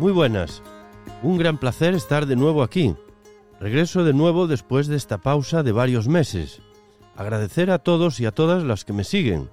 Muy 0.00 0.12
buenas. 0.12 0.62
Un 1.22 1.36
gran 1.36 1.58
placer 1.58 1.92
estar 1.92 2.24
de 2.24 2.34
nuevo 2.34 2.62
aquí. 2.62 2.96
Regreso 3.60 4.02
de 4.02 4.14
nuevo 4.14 4.46
después 4.46 4.86
de 4.86 4.96
esta 4.96 5.18
pausa 5.18 5.62
de 5.62 5.72
varios 5.72 6.08
meses. 6.08 6.62
Agradecer 7.16 7.70
a 7.70 7.80
todos 7.80 8.18
y 8.18 8.24
a 8.24 8.30
todas 8.30 8.64
las 8.64 8.86
que 8.86 8.94
me 8.94 9.04
siguen 9.04 9.50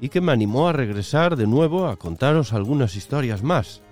y 0.00 0.08
que 0.08 0.22
me 0.22 0.32
animó 0.32 0.68
a 0.68 0.72
regresar 0.72 1.36
de 1.36 1.46
nuevo 1.46 1.86
a 1.86 1.96
contaros 1.96 2.54
algunas 2.54 2.96
historias 2.96 3.42
más. 3.42 3.82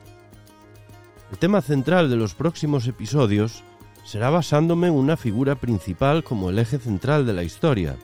El 1.30 1.36
tema 1.36 1.60
central 1.60 2.08
de 2.08 2.16
los 2.16 2.32
próximos 2.32 2.86
episodios 2.86 3.62
será 4.06 4.30
basándome 4.30 4.86
en 4.86 4.94
una 4.94 5.18
figura 5.18 5.56
principal 5.56 6.24
como 6.24 6.48
el 6.48 6.58
eje 6.58 6.78
central 6.78 7.26
de 7.26 7.34
la 7.34 7.42
historia. 7.42 7.96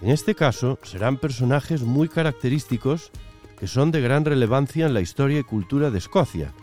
En 0.00 0.08
este 0.08 0.34
caso 0.34 0.78
serán 0.84 1.18
personajes 1.18 1.82
muy 1.82 2.08
característicos 2.08 3.12
que 3.58 3.66
son 3.66 3.90
de 3.90 4.00
gran 4.00 4.24
relevancia 4.24 4.86
en 4.86 4.94
la 4.94 5.02
historia 5.02 5.40
y 5.40 5.44
cultura 5.44 5.90
de 5.90 5.98
Escocia, 5.98 6.54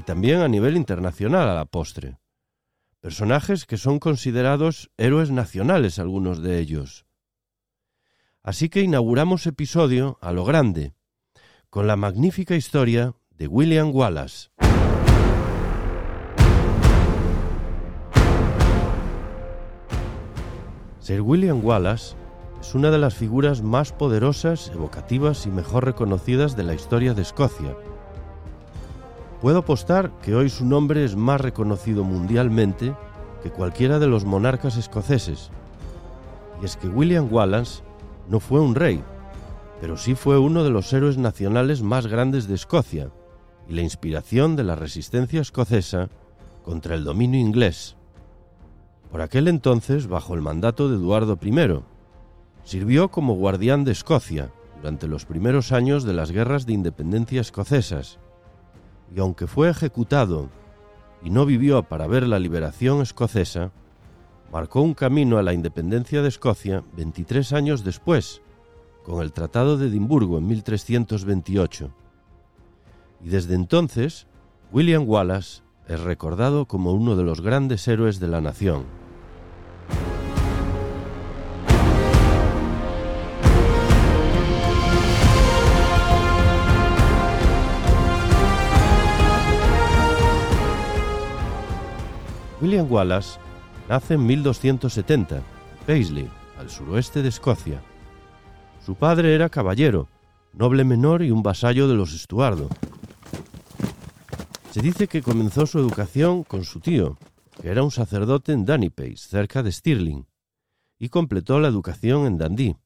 y 0.00 0.02
también 0.02 0.40
a 0.40 0.48
nivel 0.48 0.78
internacional 0.78 1.46
a 1.46 1.54
la 1.54 1.66
postre. 1.66 2.16
Personajes 3.00 3.66
que 3.66 3.76
son 3.76 3.98
considerados 3.98 4.90
héroes 4.96 5.30
nacionales 5.30 5.98
algunos 5.98 6.40
de 6.42 6.58
ellos. 6.58 7.04
Así 8.42 8.70
que 8.70 8.80
inauguramos 8.80 9.46
episodio 9.46 10.16
a 10.22 10.32
lo 10.32 10.46
grande, 10.46 10.94
con 11.68 11.86
la 11.86 11.96
magnífica 11.96 12.56
historia 12.56 13.14
de 13.28 13.46
William 13.46 13.94
Wallace. 13.94 14.48
Sir 21.00 21.20
William 21.20 21.62
Wallace 21.62 22.16
es 22.58 22.74
una 22.74 22.90
de 22.90 22.96
las 22.96 23.14
figuras 23.14 23.60
más 23.60 23.92
poderosas, 23.92 24.70
evocativas 24.72 25.44
y 25.44 25.50
mejor 25.50 25.84
reconocidas 25.84 26.56
de 26.56 26.62
la 26.62 26.72
historia 26.72 27.12
de 27.12 27.20
Escocia 27.20 27.76
Puedo 29.40 29.60
apostar 29.60 30.10
que 30.20 30.34
hoy 30.34 30.50
su 30.50 30.66
nombre 30.66 31.02
es 31.02 31.16
más 31.16 31.40
reconocido 31.40 32.04
mundialmente 32.04 32.94
que 33.42 33.50
cualquiera 33.50 33.98
de 33.98 34.06
los 34.06 34.26
monarcas 34.26 34.76
escoceses. 34.76 35.50
Y 36.60 36.66
es 36.66 36.76
que 36.76 36.88
William 36.88 37.26
Wallace 37.32 37.82
no 38.28 38.38
fue 38.38 38.60
un 38.60 38.74
rey, 38.74 39.02
pero 39.80 39.96
sí 39.96 40.14
fue 40.14 40.38
uno 40.38 40.62
de 40.62 40.68
los 40.68 40.92
héroes 40.92 41.16
nacionales 41.16 41.80
más 41.80 42.06
grandes 42.06 42.48
de 42.48 42.54
Escocia 42.54 43.10
y 43.66 43.72
la 43.72 43.80
inspiración 43.80 44.56
de 44.56 44.64
la 44.64 44.74
resistencia 44.74 45.40
escocesa 45.40 46.10
contra 46.62 46.94
el 46.94 47.04
dominio 47.04 47.40
inglés. 47.40 47.96
Por 49.10 49.22
aquel 49.22 49.48
entonces, 49.48 50.06
bajo 50.06 50.34
el 50.34 50.42
mandato 50.42 50.90
de 50.90 50.96
Eduardo 50.96 51.38
I, 51.42 51.80
sirvió 52.62 53.10
como 53.10 53.36
guardián 53.36 53.84
de 53.84 53.92
Escocia 53.92 54.52
durante 54.76 55.08
los 55.08 55.24
primeros 55.24 55.72
años 55.72 56.04
de 56.04 56.12
las 56.12 56.30
guerras 56.30 56.66
de 56.66 56.74
independencia 56.74 57.40
escocesas 57.40 58.18
y 59.14 59.20
aunque 59.20 59.46
fue 59.46 59.68
ejecutado 59.68 60.48
y 61.22 61.30
no 61.30 61.44
vivió 61.46 61.82
para 61.82 62.06
ver 62.06 62.26
la 62.26 62.38
liberación 62.38 63.02
escocesa, 63.02 63.72
marcó 64.52 64.80
un 64.80 64.94
camino 64.94 65.38
a 65.38 65.42
la 65.42 65.52
independencia 65.52 66.22
de 66.22 66.28
Escocia 66.28 66.82
23 66.96 67.52
años 67.52 67.84
después, 67.84 68.42
con 69.04 69.22
el 69.22 69.32
Tratado 69.32 69.76
de 69.76 69.88
Edimburgo 69.88 70.38
en 70.38 70.46
1328. 70.46 71.90
Y 73.22 73.28
desde 73.28 73.54
entonces, 73.54 74.26
William 74.72 75.08
Wallace 75.08 75.62
es 75.88 76.00
recordado 76.00 76.66
como 76.66 76.92
uno 76.92 77.16
de 77.16 77.24
los 77.24 77.40
grandes 77.40 77.86
héroes 77.88 78.20
de 78.20 78.28
la 78.28 78.40
nación. 78.40 78.99
Wallace 92.82 93.38
nace 93.88 94.14
en 94.14 94.26
1270, 94.26 95.42
Paisley, 95.86 96.28
al 96.58 96.70
suroeste 96.70 97.22
de 97.22 97.28
Escocia. 97.28 97.82
Su 98.84 98.94
padre 98.94 99.34
era 99.34 99.48
caballero, 99.48 100.08
noble 100.52 100.84
menor 100.84 101.22
y 101.22 101.30
un 101.30 101.42
vasallo 101.42 101.88
de 101.88 101.94
los 101.94 102.12
Estuardo. 102.14 102.68
Se 104.70 104.80
dice 104.80 105.08
que 105.08 105.22
comenzó 105.22 105.66
su 105.66 105.78
educación 105.78 106.44
con 106.44 106.64
su 106.64 106.80
tío, 106.80 107.18
que 107.60 107.68
era 107.68 107.82
un 107.82 107.90
sacerdote 107.90 108.52
en 108.52 108.64
Dunipace, 108.64 109.16
cerca 109.16 109.62
de 109.62 109.72
Stirling, 109.72 110.26
y 110.98 111.08
completó 111.08 111.58
la 111.60 111.68
educación 111.68 112.26
en 112.26 112.38
Dundee. 112.38 112.76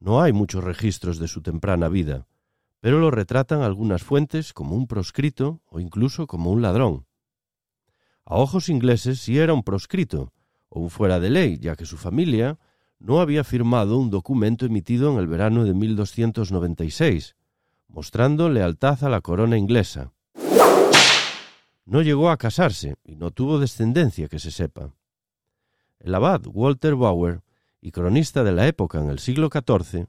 No 0.00 0.20
hay 0.20 0.32
muchos 0.32 0.64
registros 0.64 1.18
de 1.18 1.28
su 1.28 1.42
temprana 1.42 1.88
vida, 1.88 2.26
pero 2.80 2.98
lo 2.98 3.10
retratan 3.10 3.62
algunas 3.62 4.02
fuentes 4.02 4.52
como 4.52 4.74
un 4.76 4.86
proscrito 4.86 5.62
o 5.66 5.80
incluso 5.80 6.26
como 6.26 6.50
un 6.50 6.60
ladrón. 6.60 7.06
A 8.26 8.36
ojos 8.36 8.68
ingleses 8.68 9.20
sí 9.20 9.38
era 9.38 9.52
un 9.52 9.62
proscrito, 9.62 10.32
o 10.68 10.80
un 10.80 10.90
fuera 10.90 11.20
de 11.20 11.30
ley, 11.30 11.58
ya 11.58 11.76
que 11.76 11.84
su 11.84 11.96
familia 11.96 12.58
no 12.98 13.20
había 13.20 13.44
firmado 13.44 13.98
un 13.98 14.10
documento 14.10 14.64
emitido 14.64 15.12
en 15.12 15.18
el 15.18 15.26
verano 15.26 15.64
de 15.64 15.74
1296, 15.74 17.36
mostrando 17.88 18.48
lealtad 18.48 19.04
a 19.04 19.08
la 19.10 19.20
corona 19.20 19.58
inglesa. 19.58 20.12
No 21.84 22.00
llegó 22.00 22.30
a 22.30 22.38
casarse 22.38 22.96
y 23.04 23.16
no 23.16 23.30
tuvo 23.30 23.58
descendencia 23.58 24.28
que 24.28 24.38
se 24.38 24.50
sepa. 24.50 24.90
El 25.98 26.14
abad 26.14 26.42
Walter 26.46 26.94
Bower, 26.94 27.42
y 27.82 27.90
cronista 27.90 28.42
de 28.42 28.52
la 28.52 28.66
época 28.66 28.98
en 28.98 29.10
el 29.10 29.18
siglo 29.18 29.50
XIV, 29.52 30.06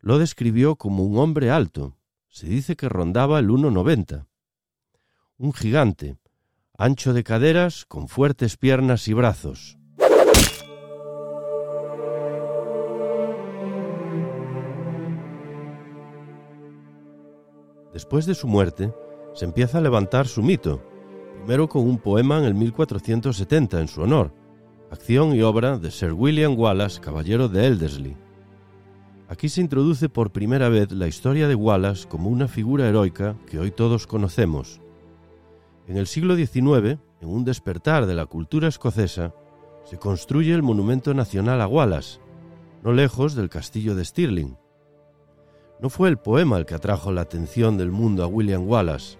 lo 0.00 0.18
describió 0.18 0.76
como 0.76 1.04
un 1.04 1.18
hombre 1.18 1.50
alto, 1.50 1.96
se 2.28 2.46
dice 2.46 2.76
que 2.76 2.90
rondaba 2.90 3.38
el 3.38 3.48
1,90. 3.48 4.26
Un 5.38 5.54
gigante, 5.54 6.18
ancho 6.78 7.14
de 7.14 7.24
caderas, 7.24 7.84
con 7.86 8.08
fuertes 8.08 8.56
piernas 8.56 9.08
y 9.08 9.14
brazos. 9.14 9.78
Después 17.92 18.26
de 18.26 18.34
su 18.34 18.46
muerte, 18.46 18.92
se 19.34 19.46
empieza 19.46 19.78
a 19.78 19.80
levantar 19.80 20.26
su 20.26 20.42
mito, 20.42 20.82
primero 21.38 21.68
con 21.68 21.82
un 21.82 21.98
poema 21.98 22.38
en 22.38 22.44
el 22.44 22.54
1470 22.54 23.80
en 23.80 23.88
su 23.88 24.02
honor, 24.02 24.34
acción 24.90 25.34
y 25.34 25.40
obra 25.40 25.78
de 25.78 25.90
Sir 25.90 26.12
William 26.12 26.58
Wallace, 26.58 27.00
caballero 27.00 27.48
de 27.48 27.66
Elderslie. 27.66 28.16
Aquí 29.28 29.48
se 29.48 29.60
introduce 29.62 30.08
por 30.08 30.30
primera 30.30 30.68
vez 30.68 30.92
la 30.92 31.08
historia 31.08 31.48
de 31.48 31.54
Wallace 31.54 32.06
como 32.06 32.28
una 32.28 32.48
figura 32.48 32.86
heroica 32.86 33.34
que 33.46 33.58
hoy 33.58 33.70
todos 33.70 34.06
conocemos. 34.06 34.80
En 35.86 35.96
el 35.96 36.08
siglo 36.08 36.34
XIX, 36.34 36.98
en 37.20 37.28
un 37.28 37.44
despertar 37.44 38.06
de 38.06 38.14
la 38.14 38.26
cultura 38.26 38.66
escocesa, 38.66 39.34
se 39.84 39.98
construye 39.98 40.52
el 40.52 40.62
Monumento 40.62 41.14
Nacional 41.14 41.60
a 41.60 41.68
Wallace, 41.68 42.18
no 42.82 42.92
lejos 42.92 43.36
del 43.36 43.48
castillo 43.48 43.94
de 43.94 44.04
Stirling. 44.04 44.56
No 45.80 45.88
fue 45.88 46.08
el 46.08 46.16
poema 46.18 46.56
el 46.56 46.66
que 46.66 46.74
atrajo 46.74 47.12
la 47.12 47.20
atención 47.20 47.76
del 47.78 47.92
mundo 47.92 48.24
a 48.24 48.26
William 48.26 48.66
Wallace. 48.66 49.16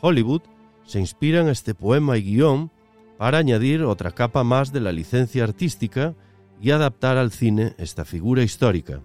Hollywood 0.00 0.42
se 0.84 1.00
inspira 1.00 1.40
en 1.40 1.48
este 1.48 1.74
poema 1.74 2.16
y 2.16 2.22
guion 2.22 2.70
para 3.18 3.38
añadir 3.38 3.82
otra 3.82 4.12
capa 4.12 4.44
más 4.44 4.72
de 4.72 4.80
la 4.80 4.92
licencia 4.92 5.42
artística 5.42 6.14
y 6.60 6.70
adaptar 6.70 7.16
al 7.16 7.32
cine 7.32 7.74
esta 7.78 8.04
figura 8.04 8.42
histórica, 8.42 9.00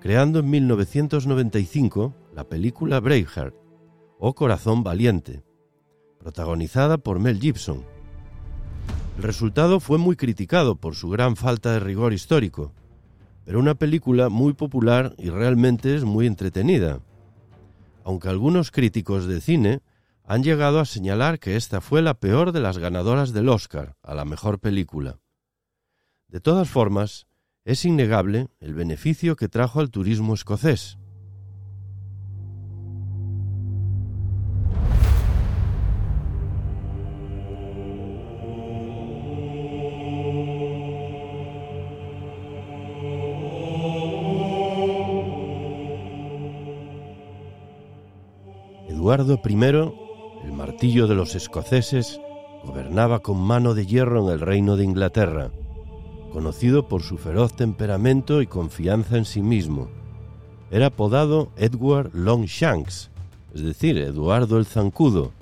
creando 0.00 0.38
en 0.38 0.48
1995 0.48 2.14
la 2.34 2.44
película 2.44 3.00
Braveheart 3.00 3.54
o 4.18 4.34
Corazón 4.34 4.82
Valiente, 4.82 5.42
protagonizada 6.26 6.98
por 6.98 7.20
Mel 7.20 7.38
Gibson. 7.38 7.84
El 9.16 9.22
resultado 9.22 9.78
fue 9.78 9.96
muy 9.96 10.16
criticado 10.16 10.74
por 10.74 10.96
su 10.96 11.08
gran 11.08 11.36
falta 11.36 11.70
de 11.70 11.78
rigor 11.78 12.12
histórico, 12.12 12.72
pero 13.44 13.60
una 13.60 13.76
película 13.76 14.28
muy 14.28 14.52
popular 14.52 15.14
y 15.18 15.30
realmente 15.30 15.94
es 15.94 16.02
muy 16.02 16.26
entretenida, 16.26 16.98
aunque 18.02 18.28
algunos 18.28 18.72
críticos 18.72 19.26
de 19.26 19.40
cine 19.40 19.82
han 20.24 20.42
llegado 20.42 20.80
a 20.80 20.84
señalar 20.84 21.38
que 21.38 21.54
esta 21.54 21.80
fue 21.80 22.02
la 22.02 22.14
peor 22.14 22.50
de 22.50 22.58
las 22.58 22.78
ganadoras 22.78 23.32
del 23.32 23.48
Oscar 23.48 23.94
a 24.02 24.12
la 24.12 24.24
mejor 24.24 24.58
película. 24.58 25.20
De 26.26 26.40
todas 26.40 26.68
formas, 26.68 27.28
es 27.64 27.84
innegable 27.84 28.48
el 28.58 28.74
beneficio 28.74 29.36
que 29.36 29.48
trajo 29.48 29.78
al 29.78 29.92
turismo 29.92 30.34
escocés. 30.34 30.98
Eduardo 49.16 49.40
I, 49.48 50.46
el 50.46 50.52
martillo 50.52 51.06
de 51.06 51.14
los 51.14 51.34
escoceses, 51.34 52.20
gobernaba 52.62 53.20
con 53.20 53.38
mano 53.40 53.72
de 53.72 53.86
hierro 53.86 54.26
en 54.26 54.30
el 54.30 54.40
reino 54.40 54.76
de 54.76 54.84
Inglaterra, 54.84 55.50
conocido 56.34 56.86
por 56.86 57.02
su 57.02 57.16
feroz 57.16 57.56
temperamento 57.56 58.42
y 58.42 58.46
confianza 58.46 59.16
en 59.16 59.24
sí 59.24 59.40
mismo. 59.40 59.88
Era 60.70 60.88
apodado 60.88 61.48
Edward 61.56 62.10
Longshanks, 62.12 63.10
es 63.54 63.62
decir, 63.62 63.96
Eduardo 63.96 64.58
el 64.58 64.66
Zancudo, 64.66 65.32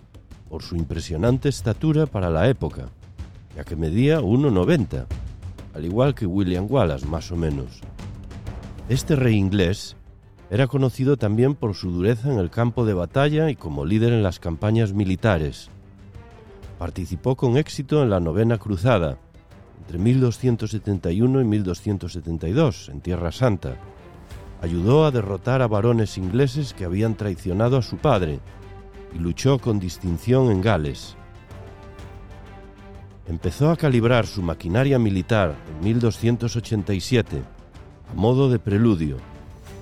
por 0.49 0.62
su 0.62 0.77
impresionante 0.77 1.49
estatura 1.49 2.06
para 2.06 2.31
la 2.31 2.49
época, 2.49 2.91
ya 3.56 3.65
que 3.65 3.75
medía 3.75 4.20
1,90, 4.20 5.06
al 5.75 5.85
igual 5.85 6.15
que 6.15 6.27
William 6.27 6.69
Wallace 6.70 7.06
más 7.06 7.32
o 7.32 7.37
menos. 7.37 7.81
Este 8.88 9.17
rey 9.17 9.35
inglés 9.35 9.97
era 10.55 10.69
conocido 10.69 11.17
también 11.17 11.56
por 11.56 11.75
su 11.75 11.91
dureza 11.91 12.31
en 12.31 12.39
el 12.39 12.49
campo 12.49 12.87
de 12.87 12.95
batalla 12.95 13.51
y 13.51 13.56
como 13.56 13.85
líder 13.85 14.12
en 14.12 14.23
las 14.23 14.39
campañas 14.39 14.93
militares. 14.93 15.69
Participó 16.79 17.35
con 17.35 17.56
éxito 17.56 18.05
en 18.05 18.11
la 18.11 18.21
Novena 18.21 18.56
Cruzada, 18.59 19.19
entre 19.81 19.99
1271 19.99 21.41
y 21.41 21.45
1272, 21.45 22.89
en 22.89 23.01
Tierra 23.01 23.33
Santa. 23.33 23.75
Ayudó 24.62 25.06
a 25.06 25.11
derrotar 25.11 25.61
a 25.61 25.67
varones 25.67 26.19
ingleses 26.19 26.73
que 26.73 26.85
habían 26.85 27.17
traicionado 27.17 27.77
a 27.77 27.83
su 27.83 27.97
padre 27.97 28.39
y 29.12 29.19
luchó 29.19 29.59
con 29.59 29.81
distinción 29.81 30.53
en 30.53 30.61
Gales. 30.61 31.17
Empezó 33.27 33.73
a 33.73 33.77
calibrar 33.77 34.25
su 34.25 34.41
maquinaria 34.41 35.01
militar 35.01 35.56
en 35.69 35.85
1287, 35.85 37.43
a 38.09 38.15
modo 38.15 38.49
de 38.49 38.61
preludio 38.61 39.33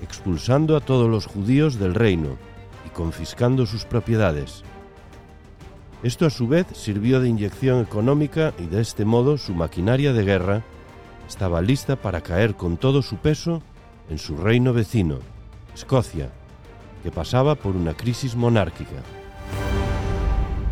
expulsando 0.02 0.76
a 0.76 0.81
todos 0.81 1.08
los 1.08 1.26
judíos 1.26 1.78
del 1.78 1.94
reino 1.94 2.37
y 2.87 2.90
confiscando 2.90 3.66
sus 3.66 3.84
propiedades. 3.84 4.62
Esto 6.02 6.26
a 6.26 6.31
su 6.31 6.49
vez 6.49 6.66
sirvió 6.72 7.20
de 7.20 7.28
inyección 7.28 7.81
económica 7.81 8.52
y 8.58 8.66
de 8.66 8.81
este 8.81 9.04
modo 9.04 9.38
su 9.38 9.54
maquinaria 9.54 10.12
de 10.12 10.25
guerra 10.25 10.62
estaba 11.28 11.62
lista 11.62 11.96
para 11.96 12.20
caer 12.20 12.56
con 12.56 12.76
todo 12.76 13.02
su 13.02 13.16
peso 13.16 13.62
en 14.10 14.19
su 14.19 14.37
reino 14.37 14.72
vecino, 14.72 15.19
Escocia, 15.75 16.31
que 17.02 17.10
pasaba 17.10 17.54
por 17.54 17.76
una 17.76 17.94
crisis 17.94 18.37
monárquica. 18.37 19.02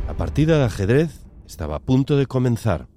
La 0.06 0.14
partida 0.14 0.58
de 0.58 0.64
ajedrez 0.64 1.24
estaba 1.46 1.76
a 1.76 1.80
punto 1.80 2.16
de 2.16 2.26
comenzar. 2.26 2.88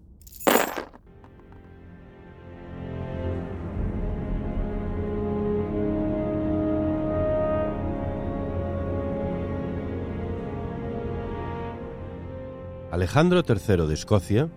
Alejandro 12.93 13.41
III 13.41 13.87
de 13.87 13.93
Escocia, 13.95 14.51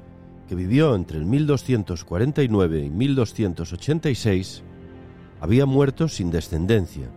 que 0.46 0.54
vivió 0.54 0.94
entre 0.94 1.16
el 1.16 1.24
1249 1.24 2.84
y 2.84 2.90
1286, 2.90 4.62
había 5.40 5.64
muerto 5.64 6.06
sin 6.06 6.30
descendencia. 6.30 7.08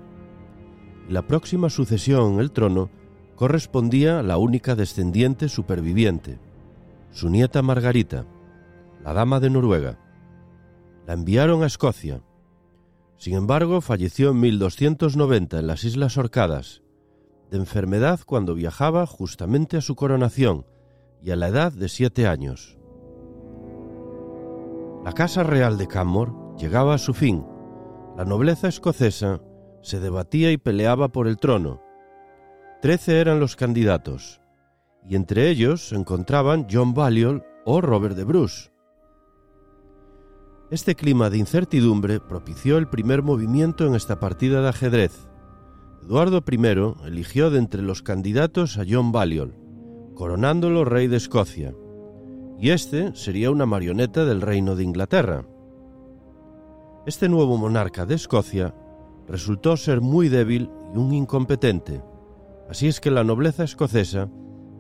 La 1.10 1.28
próxima 1.28 1.70
sucesión 1.70 2.36
en 2.36 2.40
el 2.40 2.52
trono 2.52 2.90
correspondía 3.36 4.20
a 4.20 4.24
la 4.24 4.38
única 4.38 4.76
descendiente 4.76 5.50
superviviente, 5.50 6.40
su 7.12 7.30
nieta 7.30 7.62
Margarita, 7.62 8.26
la 9.04 9.12
dama 9.12 9.42
de 9.42 9.50
Noruega. 9.50 10.00
La 11.06 11.16
enviaron 11.16 11.64
a 11.64 11.66
Escocia. 11.66 12.22
Sin 13.18 13.34
embargo, 13.34 13.82
falleció 13.82 14.30
en 14.30 14.40
1290 14.40 15.60
en 15.60 15.68
las 15.68 15.84
Islas 15.84 16.18
Orcadas, 16.18 16.82
de 17.52 17.58
enfermedad 17.58 18.22
cuando 18.26 18.56
viajaba 18.56 19.06
justamente 19.06 19.76
a 19.76 19.82
su 19.82 19.96
coronación, 19.96 20.64
y 21.22 21.32
a 21.32 21.36
la 21.36 21.48
edad 21.48 21.72
de 21.72 21.90
siete 21.90 22.28
años. 22.28 22.78
La 25.04 25.14
Casa 25.14 25.44
Real 25.44 25.78
de 25.78 25.88
Canmore 25.88 26.32
llegaba 26.58 26.94
a 26.94 26.98
su 26.98 27.14
fin. 27.14 27.46
La 28.18 28.26
nobleza 28.26 28.68
escocesa 28.68 29.42
se 29.82 30.00
debatía 30.00 30.52
y 30.52 30.58
peleaba 30.58 31.10
por 31.10 31.28
el 31.28 31.38
trono. 31.38 31.82
Trece 32.82 33.20
eran 33.20 33.40
los 33.40 33.56
candidatos, 33.56 34.42
y 35.08 35.16
entre 35.16 35.50
ellos 35.50 35.90
se 35.90 35.96
encontraban 35.96 36.68
John 36.70 36.94
Balliol 36.94 37.44
o 37.66 37.82
Robert 37.82 38.16
de 38.16 38.24
Bruce. 38.24 38.72
Este 40.72 40.96
clima 40.96 41.30
de 41.30 41.38
incertidumbre 41.38 42.20
propició 42.20 42.78
el 42.78 42.88
primer 42.88 43.24
movimiento 43.24 43.88
en 43.88 43.96
esta 43.96 44.20
partida 44.20 44.62
de 44.62 44.70
ajedrez. 44.70 45.30
Eduardo 46.04 46.44
I 46.48 47.08
eligió 47.08 47.50
de 47.50 47.60
entre 47.60 47.82
los 47.82 48.04
candidatos 48.04 48.78
a 48.78 48.84
John 48.88 49.12
Balliol, 49.12 49.56
coronándolo 50.20 50.84
rey 50.84 51.08
de 51.08 51.16
Escocia, 51.16 51.74
y 52.60 52.72
este 52.72 53.16
sería 53.16 53.52
una 53.52 53.66
marioneta 53.66 54.26
del 54.26 54.42
reino 54.42 54.76
de 54.76 54.84
Inglaterra. 54.84 55.46
Este 57.06 57.30
nuevo 57.30 57.58
monarca 57.58 58.06
de 58.06 58.16
Escocia 58.16 58.76
resultó 59.30 59.78
ser 59.78 60.02
muy 60.02 60.28
débil 60.28 60.70
y 60.94 60.98
un 60.98 61.14
incompetente, 61.14 62.04
así 62.70 62.90
es 62.90 63.00
que 63.00 63.12
la 63.12 63.24
nobleza 63.24 63.64
escocesa 63.64 64.30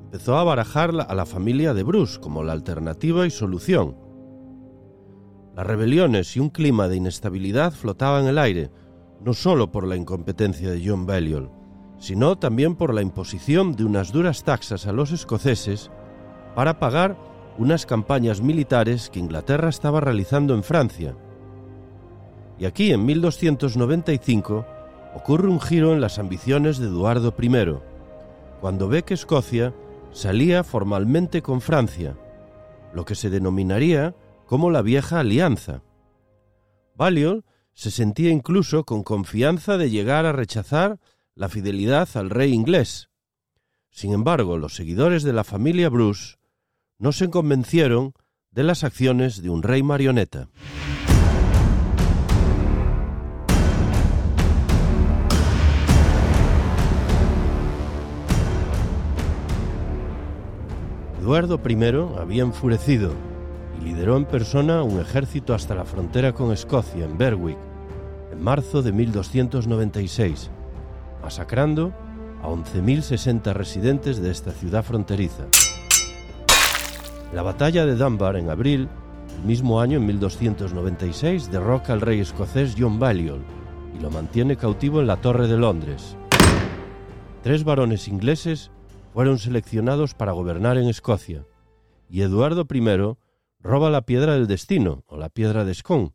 empezó 0.03 0.37
a 0.37 0.43
barajar 0.43 0.91
a 1.07 1.15
la 1.15 1.25
familia 1.25 1.73
de 1.73 1.83
Bruce 1.83 2.19
como 2.19 2.43
la 2.43 2.51
alternativa 2.51 3.25
y 3.25 3.29
solución. 3.29 3.95
Las 5.55 5.65
rebeliones 5.65 6.35
y 6.35 6.41
un 6.41 6.49
clima 6.49 6.89
de 6.89 6.97
inestabilidad 6.97 7.71
flotaban 7.71 8.23
en 8.23 8.29
el 8.31 8.39
aire, 8.39 8.71
no 9.23 9.33
solo 9.33 9.71
por 9.71 9.87
la 9.87 9.95
incompetencia 9.95 10.69
de 10.69 10.85
John 10.85 11.05
Balliol, 11.05 11.49
sino 11.99 12.37
también 12.37 12.75
por 12.75 12.93
la 12.93 13.01
imposición 13.01 13.75
de 13.75 13.83
unas 13.83 14.11
duras 14.11 14.43
taxas 14.43 14.87
a 14.87 14.93
los 14.93 15.11
escoceses 15.11 15.91
para 16.55 16.79
pagar 16.79 17.17
unas 17.57 17.85
campañas 17.85 18.41
militares 18.41 19.09
que 19.09 19.19
Inglaterra 19.19 19.69
estaba 19.69 19.99
realizando 19.99 20.55
en 20.55 20.63
Francia. 20.63 21.15
Y 22.57 22.65
aquí, 22.65 22.91
en 22.91 23.05
1295, 23.05 24.65
ocurre 25.15 25.49
un 25.49 25.59
giro 25.59 25.93
en 25.93 26.01
las 26.01 26.19
ambiciones 26.19 26.77
de 26.77 26.87
Eduardo 26.87 27.33
I, 27.39 27.77
cuando 28.61 28.87
ve 28.87 29.03
que 29.03 29.13
Escocia 29.13 29.73
salía 30.11 30.63
formalmente 30.63 31.41
con 31.41 31.61
Francia, 31.61 32.15
lo 32.93 33.05
que 33.05 33.15
se 33.15 33.29
denominaría 33.29 34.15
como 34.45 34.71
la 34.71 34.81
Vieja 34.81 35.19
Alianza. 35.19 35.81
Balliol 36.95 37.45
se 37.73 37.91
sentía 37.91 38.29
incluso 38.29 38.83
con 38.83 39.03
confianza 39.03 39.77
de 39.77 39.89
llegar 39.89 40.25
a 40.25 40.31
rechazar 40.31 40.99
la 41.39 41.47
fidelidad 41.47 42.09
al 42.15 42.29
rey 42.29 42.51
inglés. 42.53 43.09
Sin 43.91 44.11
embargo, 44.11 44.57
los 44.57 44.75
seguidores 44.75 45.23
de 45.23 45.31
la 45.31 45.45
familia 45.45 45.87
Bruce 45.87 46.35
no 46.97 47.13
se 47.13 47.29
convencieron 47.29 48.11
de 48.51 48.63
las 48.63 48.83
acciones 48.83 49.41
de 49.41 49.49
un 49.49 49.63
rey 49.63 49.81
marioneta. 49.81 50.49
Eduardo 61.21 61.61
I 61.65 62.19
había 62.19 62.43
enfurecido 62.43 63.13
y 63.79 63.85
lideró 63.85 64.17
en 64.17 64.25
persona 64.25 64.83
un 64.83 64.99
ejército 64.99 65.53
hasta 65.53 65.73
la 65.73 65.85
frontera 65.85 66.33
con 66.33 66.51
Escocia, 66.51 67.05
en 67.05 67.17
Berwick, 67.17 67.57
en 68.33 68.43
marzo 68.43 68.81
de 68.81 68.91
1296 68.91 70.51
masacrando 71.21 71.93
a 72.41 72.47
11.060 72.47 73.53
residentes 73.53 74.21
de 74.21 74.31
esta 74.31 74.51
ciudad 74.51 74.83
fronteriza. 74.83 75.45
La 77.33 77.43
batalla 77.43 77.85
de 77.85 77.95
Dunbar 77.95 78.37
en 78.37 78.49
abril, 78.49 78.89
el 79.37 79.43
mismo 79.43 79.81
año 79.81 79.97
en 79.97 80.05
1296, 80.05 81.51
derroca 81.51 81.93
al 81.93 82.01
rey 82.01 82.19
escocés 82.19 82.75
John 82.77 82.99
Balliol 82.99 83.41
y 83.95 84.01
lo 84.01 84.09
mantiene 84.09 84.57
cautivo 84.57 84.99
en 85.01 85.07
la 85.07 85.17
Torre 85.17 85.47
de 85.47 85.57
Londres. 85.57 86.15
Tres 87.43 87.63
varones 87.63 88.07
ingleses 88.07 88.71
fueron 89.13 89.39
seleccionados 89.39 90.13
para 90.13 90.31
gobernar 90.31 90.77
en 90.77 90.87
Escocia, 90.87 91.45
y 92.09 92.21
Eduardo 92.21 92.67
I 92.71 93.17
roba 93.61 93.89
la 93.89 94.01
piedra 94.01 94.33
del 94.33 94.47
destino, 94.47 95.03
o 95.07 95.17
la 95.17 95.29
piedra 95.29 95.65
de 95.65 95.73
Scone, 95.73 96.13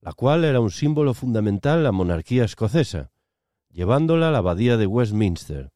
la 0.00 0.12
cual 0.12 0.44
era 0.44 0.60
un 0.60 0.70
símbolo 0.70 1.14
fundamental 1.14 1.78
en 1.78 1.84
la 1.84 1.92
monarquía 1.92 2.44
escocesa, 2.44 3.10
llevándola 3.74 4.28
a 4.28 4.30
la 4.30 4.38
abadía 4.38 4.76
de 4.76 4.86
Westminster. 4.86 5.72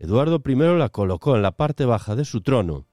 Eduardo 0.00 0.42
I 0.44 0.54
la 0.76 0.88
colocó 0.88 1.36
en 1.36 1.42
la 1.42 1.52
parte 1.52 1.84
baja 1.84 2.16
de 2.16 2.24
su 2.24 2.40
trono. 2.40 2.86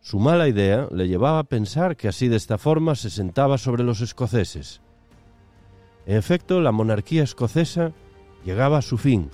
Su 0.00 0.18
mala 0.18 0.48
idea 0.48 0.88
le 0.90 1.06
llevaba 1.06 1.38
a 1.38 1.44
pensar 1.44 1.96
que 1.96 2.08
así 2.08 2.26
de 2.26 2.36
esta 2.36 2.58
forma 2.58 2.96
se 2.96 3.08
sentaba 3.08 3.56
sobre 3.56 3.84
los 3.84 4.00
escoceses. 4.00 4.80
En 6.06 6.16
efecto, 6.16 6.60
la 6.60 6.72
monarquía 6.72 7.22
escocesa 7.22 7.92
llegaba 8.44 8.78
a 8.78 8.82
su 8.82 8.98
fin, 8.98 9.30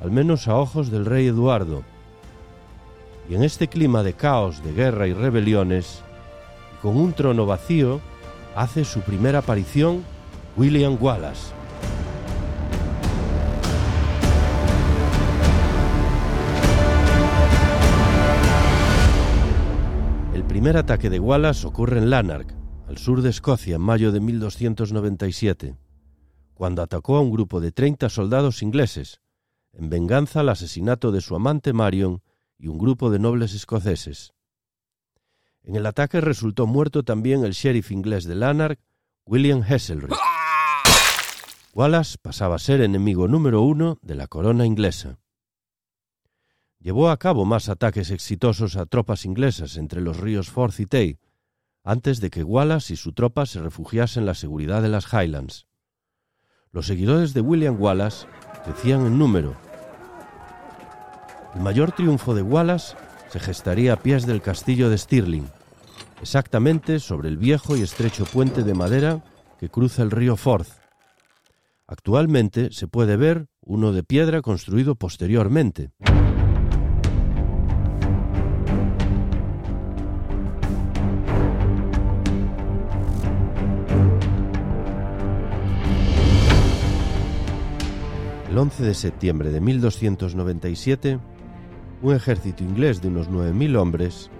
al 0.00 0.10
menos 0.10 0.48
a 0.48 0.56
ojos 0.56 0.90
del 0.90 1.06
rey 1.06 1.28
Eduardo. 1.28 1.84
Y 3.30 3.36
en 3.36 3.44
este 3.44 3.68
clima 3.68 4.02
de 4.02 4.14
caos, 4.14 4.64
de 4.64 4.72
guerra 4.72 5.06
y 5.06 5.12
rebeliones, 5.12 6.02
con 6.82 6.96
un 6.96 7.12
trono 7.12 7.46
vacío, 7.46 8.00
hace 8.56 8.84
su 8.84 9.00
primera 9.00 9.40
aparición 9.40 10.04
William 10.56 10.96
Wallace. 11.00 11.57
Primer 20.48 20.76
ataque 20.76 21.10
de 21.10 21.20
Wallace 21.20 21.66
ocurre 21.66 21.98
en 21.98 22.10
Lanark, 22.10 22.54
al 22.88 22.98
sur 22.98 23.22
de 23.22 23.30
Escocia, 23.30 23.76
en 23.76 23.82
mayo 23.82 24.10
de 24.12 24.20
1297 24.20 25.76
cuando 26.58 26.82
atacó 26.82 27.16
a 27.16 27.20
un 27.20 27.30
grupo 27.30 27.60
de 27.60 27.70
30 27.70 28.08
soldados 28.08 28.64
ingleses, 28.64 29.20
en 29.72 29.88
venganza 29.88 30.40
al 30.40 30.48
asesinato 30.48 31.12
de 31.12 31.20
su 31.20 31.36
amante 31.36 31.72
Marion 31.72 32.20
y 32.58 32.66
un 32.66 32.78
grupo 32.78 33.10
de 33.10 33.20
nobles 33.20 33.54
escoceses. 33.54 34.32
En 35.62 35.76
el 35.76 35.86
ataque 35.86 36.20
resultó 36.20 36.66
muerto 36.66 37.04
también 37.04 37.44
el 37.44 37.52
sheriff 37.52 37.92
inglés 37.92 38.24
de 38.24 38.34
Lanark, 38.34 38.80
William 39.24 39.62
Heselrigg. 39.62 40.10
Wallace 41.74 42.16
pasaba 42.20 42.56
a 42.56 42.58
ser 42.58 42.80
enemigo 42.80 43.28
número 43.28 43.62
uno 43.62 43.98
de 44.02 44.16
la 44.16 44.26
corona 44.26 44.66
inglesa. 44.66 45.20
Llevó 46.80 47.10
a 47.10 47.16
cabo 47.16 47.44
más 47.44 47.68
ataques 47.68 48.10
exitosos 48.10 48.76
a 48.76 48.86
tropas 48.86 49.24
inglesas 49.24 49.76
entre 49.76 50.00
los 50.00 50.18
ríos 50.18 50.48
Forth 50.48 50.78
y 50.78 50.86
Tay, 50.86 51.18
antes 51.82 52.20
de 52.20 52.30
que 52.30 52.44
Wallace 52.44 52.94
y 52.94 52.96
su 52.96 53.12
tropa 53.12 53.46
se 53.46 53.60
refugiasen 53.60 54.22
en 54.22 54.26
la 54.26 54.34
seguridad 54.34 54.80
de 54.82 54.88
las 54.88 55.12
Highlands. 55.12 55.66
Los 56.70 56.86
seguidores 56.86 57.34
de 57.34 57.40
William 57.40 57.80
Wallace 57.80 58.26
crecían 58.64 59.06
en 59.06 59.18
número. 59.18 59.56
El 61.54 61.62
mayor 61.62 61.92
triunfo 61.92 62.34
de 62.34 62.42
Wallace 62.42 62.94
se 63.30 63.40
gestaría 63.40 63.94
a 63.94 63.96
pies 63.96 64.26
del 64.26 64.40
castillo 64.40 64.88
de 64.88 64.98
Stirling, 64.98 65.48
exactamente 66.22 67.00
sobre 67.00 67.28
el 67.28 67.38
viejo 67.38 67.76
y 67.76 67.82
estrecho 67.82 68.24
puente 68.24 68.62
de 68.62 68.74
madera 68.74 69.24
que 69.58 69.68
cruza 69.68 70.02
el 70.02 70.12
río 70.12 70.36
Forth. 70.36 70.68
Actualmente 71.88 72.70
se 72.70 72.86
puede 72.86 73.16
ver 73.16 73.48
uno 73.62 73.92
de 73.92 74.04
piedra 74.04 74.42
construido 74.42 74.94
posteriormente. 74.94 75.90
El 88.48 88.56
11 88.56 88.82
de 88.82 88.94
septiembre 88.94 89.50
de 89.50 89.60
1297, 89.60 91.18
un 92.00 92.14
ejército 92.14 92.64
inglés 92.64 93.02
de 93.02 93.08
unos 93.08 93.28
9.000 93.28 93.76
hombres, 93.76 94.30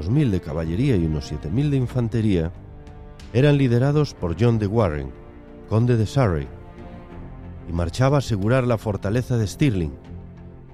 2.000 0.00 0.30
de 0.30 0.40
caballería 0.40 0.96
y 0.96 1.04
unos 1.04 1.30
7.000 1.30 1.68
de 1.68 1.76
infantería, 1.76 2.52
eran 3.34 3.58
liderados 3.58 4.14
por 4.14 4.34
John 4.40 4.58
de 4.58 4.66
Warren, 4.66 5.10
conde 5.68 5.98
de 5.98 6.06
Surrey, 6.06 6.48
y 7.68 7.72
marchaba 7.74 8.16
a 8.16 8.18
asegurar 8.20 8.66
la 8.66 8.78
fortaleza 8.78 9.36
de 9.36 9.46
Stirling, 9.46 9.92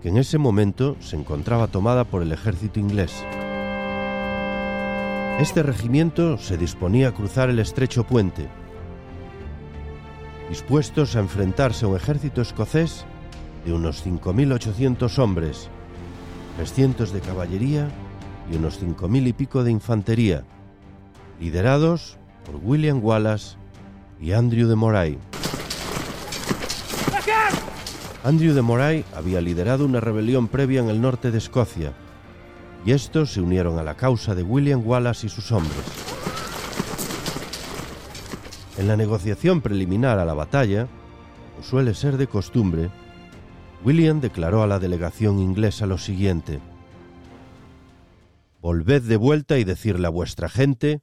que 0.01 0.11
en 0.11 0.17
ese 0.17 0.39
momento 0.39 0.97
se 1.01 1.17
encontraba 1.17 1.67
tomada 1.67 2.05
por 2.05 2.23
el 2.23 2.31
ejército 2.31 2.79
inglés. 2.79 3.25
Este 5.41 5.65
regimiento 5.65 6.39
se 6.39 6.57
disponía 6.57 7.09
a 7.09 7.15
cruzar 7.15 7.51
el 7.51 7.59
estrecho 7.59 8.05
puente, 8.05 8.49
dispuestos 10.51 11.15
a 11.15 11.21
enfrentarse 11.21 11.85
a 11.85 11.89
un 11.89 11.97
ejército 11.97 12.43
escocés 12.43 13.05
de 13.65 13.73
unos 13.73 14.05
5.800 14.05 15.19
hombres, 15.21 15.71
300 16.57 17.13
de 17.13 17.21
caballería 17.21 17.89
y 18.51 18.57
unos 18.57 18.83
5.000 18.83 19.29
y 19.29 19.33
pico 19.33 19.63
de 19.63 19.71
infantería, 19.71 20.43
liderados 21.39 22.19
por 22.45 22.57
William 22.57 22.99
Wallace 23.01 23.57
y 24.21 24.33
Andrew 24.33 24.69
de 24.69 24.75
Moray. 24.75 25.19
Andrew 28.25 28.53
de 28.53 28.63
Moray 28.63 29.05
había 29.15 29.41
liderado 29.41 29.85
una 29.85 30.01
rebelión 30.01 30.49
previa 30.49 30.81
en 30.81 30.91
el 30.91 31.01
norte 31.01 31.31
de 31.31 31.39
Escocia, 31.39 31.93
y 32.85 32.91
estos 32.91 33.35
se 33.35 33.41
unieron 33.41 33.79
a 33.79 33.85
la 33.85 33.97
causa 33.97 34.35
de 34.35 34.43
William 34.43 34.83
Wallace 34.85 35.29
y 35.29 35.31
sus 35.31 35.53
hombres. 35.53 36.10
En 38.81 38.89
la 38.89 38.97
negociación 38.97 39.61
preliminar 39.61 40.19
a 40.19 40.25
la 40.25 40.33
batalla, 40.33 40.89
como 41.51 41.63
suele 41.63 41.93
ser 41.93 42.17
de 42.17 42.27
costumbre, 42.27 42.89
William 43.85 44.23
declaró 44.23 44.63
a 44.63 44.67
la 44.67 44.79
delegación 44.79 45.39
inglesa 45.39 45.85
lo 45.85 45.99
siguiente. 45.99 46.61
Volved 48.59 49.03
de 49.03 49.19
vuelta 49.19 49.59
y 49.59 49.65
decirle 49.65 50.07
a 50.07 50.11
vuestra 50.11 50.49
gente 50.49 51.03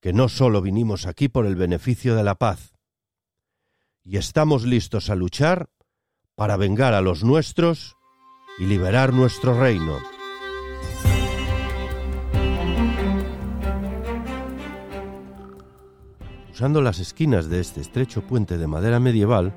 que 0.00 0.12
no 0.12 0.28
solo 0.28 0.62
vinimos 0.62 1.06
aquí 1.06 1.28
por 1.28 1.44
el 1.44 1.56
beneficio 1.56 2.14
de 2.14 2.22
la 2.22 2.36
paz, 2.36 2.74
y 4.04 4.16
estamos 4.16 4.64
listos 4.64 5.10
a 5.10 5.16
luchar 5.16 5.70
para 6.36 6.56
vengar 6.56 6.94
a 6.94 7.00
los 7.00 7.24
nuestros 7.24 7.96
y 8.60 8.66
liberar 8.66 9.12
nuestro 9.12 9.58
reino. 9.58 9.98
Usando 16.58 16.82
las 16.82 16.98
esquinas 16.98 17.48
de 17.48 17.60
este 17.60 17.80
estrecho 17.80 18.22
puente 18.22 18.58
de 18.58 18.66
madera 18.66 18.98
medieval, 18.98 19.54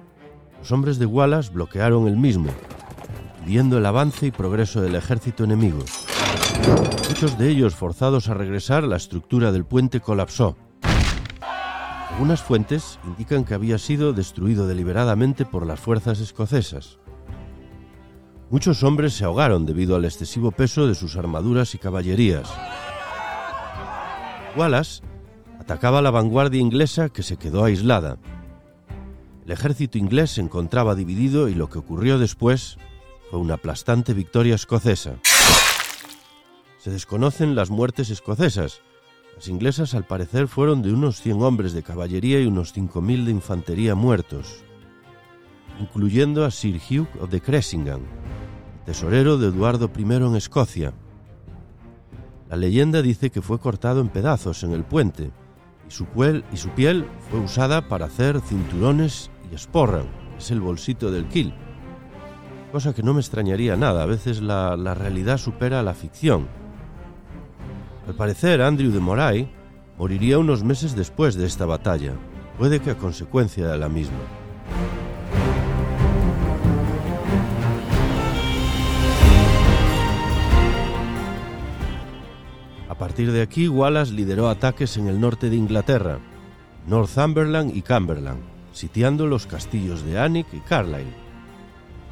los 0.60 0.72
hombres 0.72 1.00
de 1.00 1.08
Wallace 1.08 1.52
bloquearon 1.52 2.08
el 2.08 2.16
mismo, 2.16 2.52
impidiendo 3.40 3.80
el 3.80 3.88
avance 3.88 4.28
y 4.28 4.32
progreso 4.32 4.82
del 4.82 4.94
ejército 4.94 5.44
enemigo. 5.44 5.80
Muchos 7.10 7.40
de 7.40 7.50
ellos, 7.50 7.74
forzados 7.74 8.30
a 8.30 8.36
regresar, 8.36 8.84
la 8.84 8.98
estructura 8.98 9.52
del 9.52 9.66
puente 9.66 10.00
colapsó. 10.00 10.56
Algunas 12.12 12.44
fuentes 12.44 13.00
indican 13.04 13.46
que 13.46 13.56
había 13.56 13.80
sido 13.80 14.14
destruido 14.14 14.68
deliberadamente 14.68 15.44
por 15.44 15.66
las 15.66 15.80
fuerzas 15.80 16.20
escocesas. 16.20 17.00
Muchos 18.52 18.84
hombres 18.84 19.14
se 19.14 19.26
ahogaron 19.26 19.66
debido 19.66 19.96
al 19.96 20.06
excesivo 20.06 20.52
peso 20.52 20.86
de 20.86 20.94
sus 20.94 21.18
armaduras 21.18 21.74
y 21.74 21.80
caballerías. 21.80 22.48
Wallace 24.56 25.02
atacaba 25.72 26.02
la 26.02 26.12
vanguardia 26.12 26.60
inglesa 26.60 27.08
que 27.08 27.24
se 27.24 27.38
quedó 27.38 27.64
aislada. 27.64 28.18
El 29.46 29.54
ejército 29.54 29.98
inglés 29.98 30.32
se 30.32 30.42
encontraba 30.42 30.96
dividido 30.96 31.48
y 31.48 31.54
lo 31.54 31.70
que 31.70 31.80
ocurrió 31.80 32.20
después 32.20 32.78
fue 33.30 33.40
una 33.40 33.54
aplastante 33.54 34.14
victoria 34.14 34.56
escocesa. 34.56 35.16
Se 36.78 36.92
desconocen 36.92 37.56
las 37.56 37.70
muertes 37.70 38.10
escocesas. 38.10 38.82
Las 39.34 39.48
inglesas 39.48 39.94
al 39.94 40.06
parecer 40.06 40.50
fueron 40.50 40.82
de 40.82 40.92
unos 40.92 41.22
100 41.22 41.42
hombres 41.42 41.72
de 41.72 41.84
caballería 41.84 42.42
y 42.42 42.48
unos 42.48 42.76
5.000 42.76 43.24
de 43.24 43.32
infantería 43.32 43.96
muertos, 43.96 44.66
incluyendo 45.80 46.44
a 46.44 46.52
Sir 46.52 46.82
Hugh 46.82 47.08
of 47.22 47.30
the 47.30 47.40
Cressingham, 47.40 48.02
tesorero 48.86 49.38
de 49.38 49.48
Eduardo 49.48 49.90
I 49.98 50.02
en 50.02 50.36
Escocia. 50.36 50.92
La 52.50 52.58
leyenda 52.58 53.02
dice 53.02 53.30
que 53.30 53.42
fue 53.42 53.58
cortado 53.58 54.02
en 54.02 54.10
pedazos 54.10 54.64
en 54.64 54.74
el 54.74 54.84
puente 54.84 55.32
y 55.92 55.94
su, 55.94 56.06
piel, 56.06 56.46
y 56.54 56.58
su 56.58 56.70
piel 56.70 57.06
fue 57.30 57.42
usada 57.42 57.90
para 57.90 58.06
hacer 58.06 58.40
cinturones 58.40 59.30
y 59.52 59.56
esporran, 59.56 60.06
es 60.38 60.50
el 60.50 60.62
bolsito 60.62 61.12
del 61.12 61.28
kill. 61.28 61.54
Cosa 62.72 62.94
que 62.94 63.04
no 63.04 63.14
me 63.14 63.20
extrañaría 63.20 63.76
nada, 63.76 64.04
a 64.04 64.06
veces 64.06 64.42
la, 64.42 64.78
la 64.78 64.94
realidad 64.94 65.38
supera 65.38 65.84
la 65.84 65.94
ficción. 65.94 66.48
Al 68.08 68.16
parecer, 68.16 68.62
Andrew 68.62 68.90
de 68.92 69.02
Moray 69.02 69.52
moriría 69.98 70.40
unos 70.40 70.64
meses 70.64 70.96
después 70.96 71.36
de 71.36 71.46
esta 71.46 71.66
batalla, 71.66 72.14
puede 72.58 72.80
que 72.80 72.92
a 72.92 72.98
consecuencia 72.98 73.68
de 73.68 73.78
la 73.78 73.90
misma. 73.90 74.41
Partir 83.22 83.36
de 83.36 83.44
aquí, 83.44 83.68
Wallace 83.68 84.14
lideró 84.14 84.50
ataques 84.50 84.98
en 84.98 85.08
el 85.08 85.20
norte 85.20 85.52
de 85.52 85.56
Inglaterra, 85.56 86.18
Northumberland 86.88 87.76
y 87.76 87.84
Cumberland, 87.84 88.42
sitiando 88.72 89.28
los 89.28 89.46
castillos 89.46 90.04
de 90.04 90.18
Alnwick 90.18 90.52
y 90.54 90.60
Carlisle. 90.62 91.14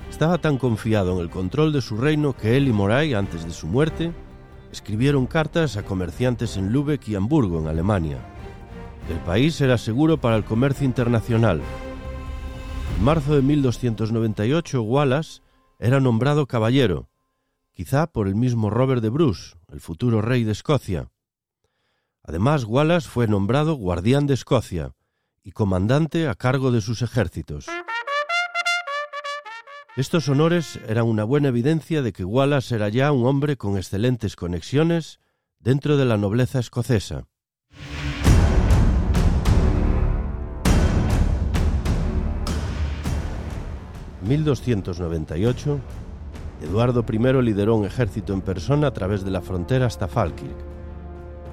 Estaba 0.07 0.37
tan 0.37 0.59
confiado 0.59 1.13
en 1.13 1.21
el 1.21 1.31
control 1.31 1.73
de 1.73 1.81
su 1.81 1.97
reino 1.97 2.33
que 2.33 2.57
él 2.57 2.67
y 2.67 2.73
Moray, 2.73 3.15
antes 3.15 3.43
de 3.43 3.49
su 3.49 3.65
muerte, 3.65 4.11
escribieron 4.71 5.25
cartas 5.25 5.77
a 5.77 5.83
comerciantes 5.83 6.57
en 6.57 6.71
Lübeck 6.71 7.07
y 7.07 7.15
Hamburgo, 7.15 7.59
en 7.59 7.67
Alemania. 7.67 8.19
El 9.09 9.17
país 9.21 9.59
era 9.61 9.79
seguro 9.79 10.17
para 10.17 10.35
el 10.35 10.43
comercio 10.43 10.85
internacional. 10.85 11.59
En 12.99 13.03
marzo 13.03 13.35
de 13.35 13.41
1298, 13.41 14.83
Wallace 14.83 15.41
era 15.79 15.99
nombrado 15.99 16.45
caballero, 16.45 17.08
quizá 17.73 18.07
por 18.07 18.27
el 18.27 18.35
mismo 18.35 18.69
Robert 18.69 19.01
de 19.01 19.09
Bruce, 19.09 19.55
el 19.71 19.79
futuro 19.79 20.21
rey 20.21 20.43
de 20.43 20.51
Escocia. 20.51 21.11
Además, 22.23 22.65
Wallace 22.65 23.07
fue 23.07 23.27
nombrado 23.27 23.75
guardián 23.75 24.27
de 24.27 24.33
Escocia 24.33 24.93
y 25.43 25.51
comandante 25.51 26.27
a 26.27 26.35
cargo 26.35 26.71
de 26.71 26.81
sus 26.81 27.01
ejércitos. 27.01 27.67
Estos 29.95 30.29
honores 30.29 30.79
eran 30.87 31.05
una 31.05 31.23
buena 31.23 31.49
evidencia 31.49 32.01
de 32.01 32.13
que 32.13 32.23
Wallace 32.23 32.75
era 32.75 32.89
ya 32.89 33.11
un 33.11 33.25
hombre 33.25 33.57
con 33.57 33.77
excelentes 33.77 34.35
conexiones 34.35 35.19
dentro 35.59 35.97
de 35.97 36.05
la 36.05 36.17
nobleza 36.17 36.59
escocesa. 36.59 37.27
1298, 44.29 45.79
Eduardo 46.61 47.05
I 47.09 47.41
lideró 47.41 47.75
un 47.75 47.85
ejército 47.85 48.33
en 48.33 48.41
persona 48.41 48.87
a 48.87 48.93
través 48.93 49.23
de 49.23 49.31
la 49.31 49.41
frontera 49.41 49.85
hasta 49.85 50.07
Falkirk, 50.07 50.57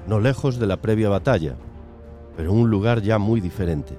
no 0.07 0.19
lejos 0.19 0.59
de 0.59 0.67
la 0.67 0.77
previa 0.77 1.09
batalla, 1.09 1.55
pero 2.35 2.51
en 2.51 2.57
un 2.57 2.69
lugar 2.69 3.01
ya 3.01 3.17
muy 3.17 3.41
diferente. 3.41 3.97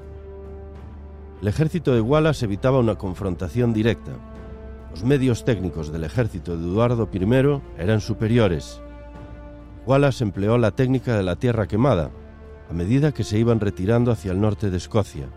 El 1.40 1.48
ejército 1.48 1.94
de 1.94 2.00
Wallace 2.00 2.44
evitaba 2.44 2.78
una 2.78 2.96
confrontación 2.96 3.72
directa. 3.72 4.12
Los 4.90 5.04
medios 5.04 5.44
técnicos 5.44 5.92
del 5.92 6.04
ejército 6.04 6.56
de 6.56 6.64
Eduardo 6.64 7.08
I 7.12 7.60
eran 7.78 8.00
superiores. 8.00 8.80
Wallace 9.86 10.24
empleó 10.24 10.58
la 10.58 10.72
técnica 10.72 11.16
de 11.16 11.22
la 11.22 11.36
tierra 11.36 11.66
quemada, 11.66 12.10
a 12.68 12.72
medida 12.72 13.12
que 13.12 13.24
se 13.24 13.38
iban 13.38 13.60
retirando 13.60 14.10
hacia 14.10 14.32
el 14.32 14.40
norte 14.40 14.70
de 14.70 14.76
Escocia. 14.76 15.28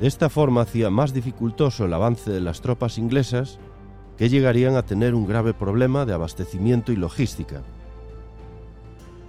De 0.00 0.06
esta 0.06 0.28
forma 0.28 0.62
hacía 0.62 0.90
más 0.90 1.12
dificultoso 1.12 1.84
el 1.84 1.92
avance 1.92 2.30
de 2.30 2.40
las 2.40 2.60
tropas 2.60 2.98
inglesas, 2.98 3.58
que 4.22 4.28
llegarían 4.28 4.76
a 4.76 4.86
tener 4.86 5.16
un 5.16 5.26
grave 5.26 5.52
problema 5.52 6.06
de 6.06 6.12
abastecimiento 6.12 6.92
y 6.92 6.96
logística. 6.96 7.60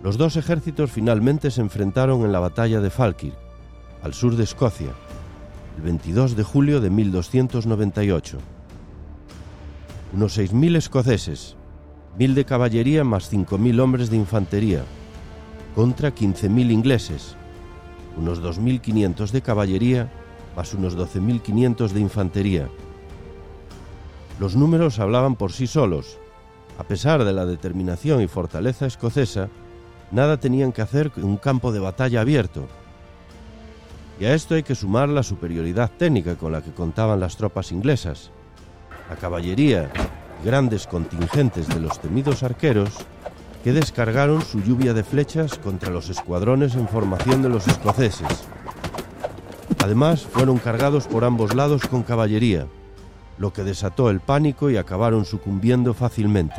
Los 0.03 0.19
dos 0.19 0.37
ejércitos 0.37 0.91
finalmente 0.91 1.49
se 1.49 1.61
enfrentaron 1.61 2.23
en 2.23 2.31
la 2.31 2.39
batalla 2.39 2.79
de 2.79 2.91
Falkirk, 2.91 3.35
al 4.03 4.13
sur 4.13 4.35
de 4.35 4.43
Escocia, 4.43 4.91
el 5.77 5.81
22 5.81 6.35
de 6.35 6.43
julio 6.43 6.79
de 6.79 6.91
1298. 6.91 8.37
Unos 10.13 10.37
6.000 10.37 10.75
escoceses, 10.75 11.55
1.000 12.19 12.35
de 12.35 12.45
caballería 12.45 13.03
más 13.03 13.33
5.000 13.33 13.79
hombres 13.79 14.11
de 14.11 14.17
infantería, 14.17 14.83
contra 15.73 16.13
15.000 16.13 16.71
ingleses, 16.71 17.35
unos 18.15 18.43
2.500 18.43 19.31
de 19.31 19.41
caballería 19.41 20.11
más 20.55 20.75
unos 20.75 20.95
12.500 20.95 21.89
de 21.89 21.99
infantería. 21.99 22.69
Los 24.43 24.57
números 24.57 24.99
hablaban 24.99 25.37
por 25.37 25.53
sí 25.53 25.67
solos. 25.67 26.17
A 26.77 26.83
pesar 26.83 27.23
de 27.23 27.31
la 27.31 27.45
determinación 27.45 28.21
y 28.21 28.27
fortaleza 28.27 28.85
escocesa, 28.85 29.47
nada 30.11 30.35
tenían 30.35 30.73
que 30.73 30.81
hacer 30.81 31.13
en 31.15 31.23
un 31.23 31.37
campo 31.37 31.71
de 31.71 31.79
batalla 31.79 32.19
abierto. 32.19 32.67
Y 34.19 34.25
a 34.25 34.33
esto 34.33 34.55
hay 34.55 34.63
que 34.63 34.75
sumar 34.75 35.07
la 35.07 35.23
superioridad 35.23 35.89
técnica 35.97 36.35
con 36.35 36.51
la 36.51 36.61
que 36.61 36.73
contaban 36.73 37.21
las 37.21 37.37
tropas 37.37 37.71
inglesas. 37.71 38.31
La 39.09 39.15
caballería 39.15 39.89
grandes 40.43 40.87
contingentes 40.87 41.69
de 41.69 41.79
los 41.79 42.01
temidos 42.01 42.43
arqueros 42.43 42.89
que 43.63 43.71
descargaron 43.71 44.41
su 44.41 44.61
lluvia 44.61 44.93
de 44.93 45.05
flechas 45.05 45.57
contra 45.57 45.89
los 45.89 46.09
escuadrones 46.09 46.75
en 46.75 46.89
formación 46.89 47.43
de 47.43 47.47
los 47.47 47.65
escoceses. 47.65 48.43
Además, 49.81 50.23
fueron 50.23 50.57
cargados 50.57 51.07
por 51.07 51.23
ambos 51.23 51.55
lados 51.55 51.83
con 51.87 52.03
caballería, 52.03 52.67
lo 53.43 53.51
que 53.51 53.65
desató 53.65 54.09
el 54.09 54.21
pánico 54.21 54.69
y 54.69 54.77
acabaron 54.77 55.25
sucumbiendo 55.25 55.93
fácilmente. 55.93 56.55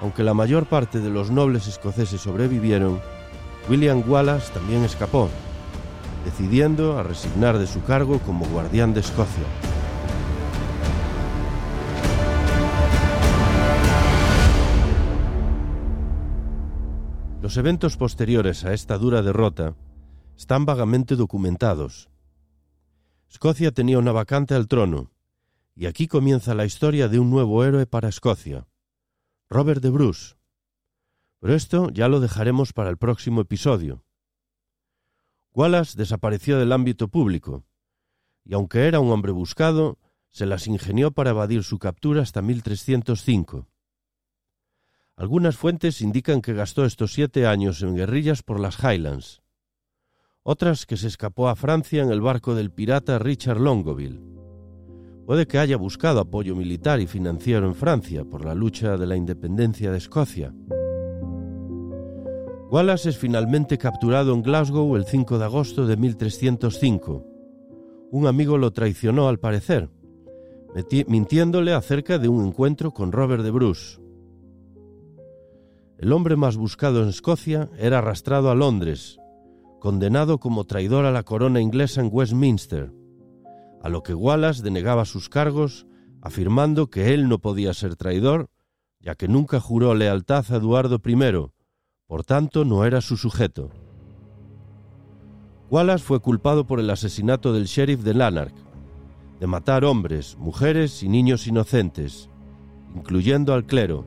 Aunque 0.00 0.22
la 0.22 0.34
mayor 0.34 0.66
parte 0.66 1.00
de 1.00 1.10
los 1.10 1.32
nobles 1.32 1.66
escoceses 1.66 2.20
sobrevivieron, 2.20 3.00
William 3.68 4.04
Wallace 4.08 4.52
también 4.52 4.84
escapó, 4.84 5.28
decidiendo 6.24 6.96
a 6.96 7.02
resignar 7.02 7.58
de 7.58 7.66
su 7.66 7.82
cargo 7.82 8.20
como 8.20 8.46
guardián 8.46 8.94
de 8.94 9.00
Escocia. 9.00 9.42
Los 17.42 17.56
eventos 17.56 17.96
posteriores 17.96 18.64
a 18.64 18.72
esta 18.74 18.96
dura 18.96 19.22
derrota 19.22 19.74
están 20.36 20.66
vagamente 20.66 21.16
documentados. 21.16 22.10
Escocia 23.30 23.70
tenía 23.70 23.98
una 24.00 24.10
vacante 24.10 24.54
al 24.54 24.66
trono, 24.66 25.12
y 25.76 25.86
aquí 25.86 26.08
comienza 26.08 26.52
la 26.52 26.64
historia 26.64 27.08
de 27.08 27.20
un 27.20 27.30
nuevo 27.30 27.64
héroe 27.64 27.86
para 27.86 28.08
Escocia, 28.08 28.66
Robert 29.48 29.80
de 29.80 29.90
Bruce. 29.90 30.34
Pero 31.38 31.54
esto 31.54 31.90
ya 31.90 32.08
lo 32.08 32.18
dejaremos 32.18 32.72
para 32.72 32.90
el 32.90 32.98
próximo 32.98 33.40
episodio. 33.40 34.04
Wallace 35.54 35.96
desapareció 35.96 36.58
del 36.58 36.72
ámbito 36.72 37.06
público, 37.06 37.64
y 38.44 38.54
aunque 38.54 38.88
era 38.88 38.98
un 38.98 39.12
hombre 39.12 39.30
buscado, 39.30 39.98
se 40.28 40.44
las 40.44 40.66
ingenió 40.66 41.12
para 41.12 41.30
evadir 41.30 41.62
su 41.62 41.78
captura 41.78 42.22
hasta 42.22 42.42
1305. 42.42 43.68
Algunas 45.14 45.56
fuentes 45.56 46.00
indican 46.00 46.42
que 46.42 46.52
gastó 46.52 46.84
estos 46.84 47.12
siete 47.12 47.46
años 47.46 47.80
en 47.82 47.94
guerrillas 47.94 48.42
por 48.42 48.58
las 48.58 48.82
Highlands, 48.82 49.39
otras 50.42 50.86
que 50.86 50.96
se 50.96 51.06
escapó 51.06 51.48
a 51.48 51.56
Francia 51.56 52.02
en 52.02 52.10
el 52.10 52.20
barco 52.20 52.54
del 52.54 52.70
pirata 52.70 53.18
Richard 53.18 53.60
Longoville. 53.60 54.20
Puede 55.26 55.46
que 55.46 55.58
haya 55.58 55.76
buscado 55.76 56.20
apoyo 56.20 56.56
militar 56.56 57.00
y 57.00 57.06
financiero 57.06 57.66
en 57.66 57.74
Francia 57.74 58.24
por 58.24 58.44
la 58.44 58.54
lucha 58.54 58.96
de 58.96 59.06
la 59.06 59.16
independencia 59.16 59.92
de 59.92 59.98
Escocia. 59.98 60.52
Wallace 62.70 63.10
es 63.10 63.18
finalmente 63.18 63.78
capturado 63.78 64.32
en 64.32 64.42
Glasgow 64.42 64.96
el 64.96 65.04
5 65.04 65.38
de 65.38 65.44
agosto 65.44 65.86
de 65.86 65.96
1305. 65.96 67.24
Un 68.12 68.26
amigo 68.26 68.58
lo 68.58 68.72
traicionó 68.72 69.28
al 69.28 69.38
parecer, 69.38 69.90
mintiéndole 71.06 71.74
acerca 71.74 72.18
de 72.18 72.28
un 72.28 72.46
encuentro 72.46 72.92
con 72.92 73.12
Robert 73.12 73.44
de 73.44 73.50
Bruce. 73.50 74.00
El 75.98 76.12
hombre 76.12 76.36
más 76.36 76.56
buscado 76.56 77.02
en 77.02 77.08
Escocia 77.08 77.68
era 77.78 77.98
arrastrado 77.98 78.50
a 78.50 78.54
Londres, 78.54 79.19
condenado 79.80 80.38
como 80.38 80.64
traidor 80.64 81.06
a 81.06 81.10
la 81.10 81.24
corona 81.24 81.60
inglesa 81.60 82.00
en 82.00 82.10
Westminster, 82.12 82.92
a 83.82 83.88
lo 83.88 84.02
que 84.02 84.14
Wallace 84.14 84.62
denegaba 84.62 85.04
sus 85.04 85.28
cargos, 85.28 85.86
afirmando 86.22 86.88
que 86.88 87.14
él 87.14 87.28
no 87.28 87.38
podía 87.38 87.74
ser 87.74 87.96
traidor, 87.96 88.50
ya 89.00 89.14
que 89.14 89.26
nunca 89.26 89.58
juró 89.58 89.94
lealtad 89.94 90.44
a 90.50 90.56
Eduardo 90.56 91.00
I, 91.04 91.50
por 92.06 92.24
tanto 92.24 92.64
no 92.64 92.84
era 92.84 93.00
su 93.00 93.16
sujeto. 93.16 93.70
Wallace 95.70 96.04
fue 96.04 96.20
culpado 96.20 96.66
por 96.66 96.78
el 96.78 96.90
asesinato 96.90 97.52
del 97.52 97.64
sheriff 97.64 98.02
de 98.02 98.14
Lanark, 98.14 98.54
de 99.40 99.46
matar 99.46 99.84
hombres, 99.84 100.36
mujeres 100.38 101.02
y 101.02 101.08
niños 101.08 101.46
inocentes, 101.46 102.28
incluyendo 102.94 103.54
al 103.54 103.64
clero, 103.64 104.04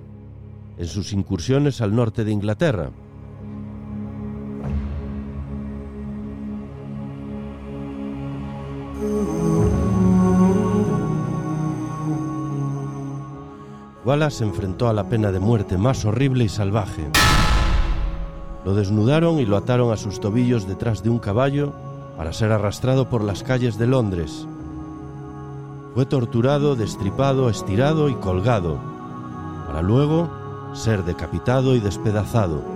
en 0.78 0.88
sus 0.88 1.14
incursiones 1.14 1.82
al 1.82 1.96
norte 1.96 2.24
de 2.24 2.32
Inglaterra, 2.32 2.92
Wallace 14.06 14.40
se 14.40 14.44
enfrentó 14.44 14.90
a 14.90 14.94
la 14.94 15.08
pena 15.08 15.32
de 15.32 15.40
muerte 15.40 15.78
más 15.78 16.04
horrible 16.04 16.44
y 16.44 16.50
salvaje. 16.50 17.10
Lo 18.66 18.76
desnudaron 18.76 19.40
y 19.40 19.46
lo 19.46 19.56
ataron 19.56 19.94
a 19.94 19.98
sus 19.98 20.20
tobillos 20.20 20.68
detrás 20.68 21.04
de 21.04 21.10
un 21.10 21.20
caballo 21.20 21.74
para 22.18 22.34
ser 22.34 22.52
arrastrado 22.52 23.10
por 23.10 23.24
las 23.24 23.44
calles 23.44 23.78
de 23.78 23.88
Londres. 23.88 24.46
Fue 25.96 26.06
torturado, 26.06 26.76
destripado, 26.76 27.50
estirado 27.50 28.10
y 28.10 28.16
colgado, 28.16 28.78
para 29.68 29.82
luego 29.82 30.30
ser 30.74 31.04
decapitado 31.06 31.76
y 31.76 31.80
despedazado. 31.80 32.73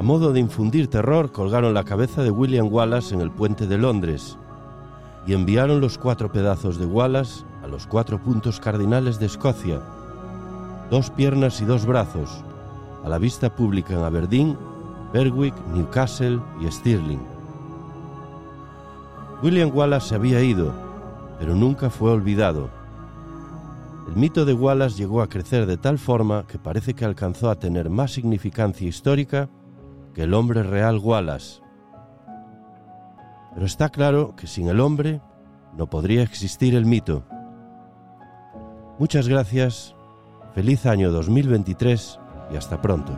A 0.00 0.02
modo 0.02 0.32
de 0.32 0.40
infundir 0.40 0.88
terror, 0.88 1.30
colgaron 1.30 1.74
la 1.74 1.84
cabeza 1.84 2.22
de 2.22 2.30
William 2.30 2.72
Wallace 2.72 3.14
en 3.14 3.20
el 3.20 3.30
puente 3.30 3.66
de 3.66 3.76
Londres 3.76 4.38
y 5.26 5.34
enviaron 5.34 5.82
los 5.82 5.98
cuatro 5.98 6.32
pedazos 6.32 6.78
de 6.78 6.86
Wallace 6.86 7.44
a 7.62 7.66
los 7.66 7.86
cuatro 7.86 8.18
puntos 8.18 8.60
cardinales 8.60 9.18
de 9.20 9.26
Escocia, 9.26 9.78
dos 10.90 11.10
piernas 11.10 11.60
y 11.60 11.66
dos 11.66 11.84
brazos, 11.84 12.30
a 13.04 13.10
la 13.10 13.18
vista 13.18 13.54
pública 13.54 13.92
en 13.92 14.02
Aberdeen, 14.02 14.56
Berwick, 15.12 15.54
Newcastle 15.74 16.40
y 16.62 16.70
Stirling. 16.70 17.20
William 19.42 19.70
Wallace 19.70 20.08
se 20.08 20.14
había 20.14 20.40
ido, 20.40 20.72
pero 21.38 21.54
nunca 21.54 21.90
fue 21.90 22.10
olvidado. 22.10 22.70
El 24.08 24.16
mito 24.16 24.46
de 24.46 24.54
Wallace 24.54 24.96
llegó 24.96 25.20
a 25.20 25.28
crecer 25.28 25.66
de 25.66 25.76
tal 25.76 25.98
forma 25.98 26.46
que 26.46 26.58
parece 26.58 26.94
que 26.94 27.04
alcanzó 27.04 27.50
a 27.50 27.58
tener 27.58 27.90
más 27.90 28.12
significancia 28.12 28.88
histórica 28.88 29.50
que 30.14 30.24
el 30.24 30.34
hombre 30.34 30.62
real 30.62 30.98
Wallace. 30.98 31.60
Pero 33.54 33.66
está 33.66 33.88
claro 33.88 34.34
que 34.36 34.46
sin 34.46 34.68
el 34.68 34.80
hombre 34.80 35.20
no 35.76 35.88
podría 35.88 36.22
existir 36.22 36.74
el 36.74 36.86
mito. 36.86 37.24
Muchas 38.98 39.28
gracias, 39.28 39.94
feliz 40.54 40.86
año 40.86 41.10
2023 41.10 42.18
y 42.52 42.56
hasta 42.56 42.80
pronto. 42.80 43.12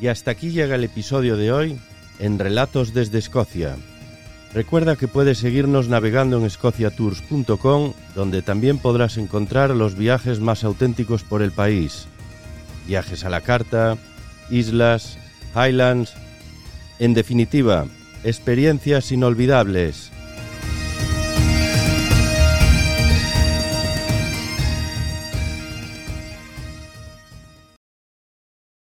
Y 0.00 0.08
hasta 0.08 0.30
aquí 0.30 0.50
llega 0.50 0.76
el 0.76 0.84
episodio 0.84 1.36
de 1.36 1.52
hoy 1.52 1.78
en 2.18 2.38
Relatos 2.38 2.94
desde 2.94 3.18
Escocia. 3.18 3.76
Recuerda 4.54 4.96
que 4.96 5.08
puedes 5.08 5.38
seguirnos 5.38 5.88
navegando 5.88 6.38
en 6.38 6.44
escociatours.com, 6.44 7.92
donde 8.14 8.42
también 8.42 8.78
podrás 8.78 9.16
encontrar 9.18 9.70
los 9.70 9.96
viajes 9.96 10.40
más 10.40 10.64
auténticos 10.64 11.22
por 11.22 11.42
el 11.42 11.52
país. 11.52 12.06
Viajes 12.86 13.24
a 13.24 13.30
la 13.30 13.42
carta, 13.42 13.96
islas, 14.50 15.18
highlands. 15.54 16.14
En 16.98 17.14
definitiva, 17.14 17.86
experiencias 18.24 19.12
inolvidables 19.12 20.10